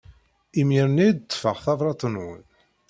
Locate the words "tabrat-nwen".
1.63-2.41